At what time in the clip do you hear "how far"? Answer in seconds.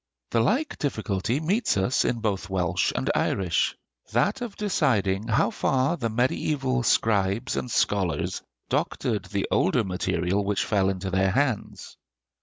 5.27-5.95